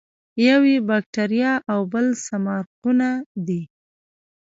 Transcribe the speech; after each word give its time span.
یو 0.47 0.61
یې 0.71 0.79
باکتریا 0.89 1.53
او 1.71 1.79
بل 1.93 2.05
سمارقونه 2.27 3.09
دي. 3.47 3.61